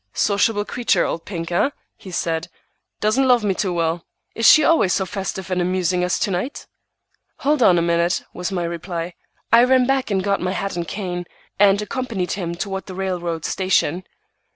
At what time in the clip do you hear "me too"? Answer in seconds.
3.43-3.71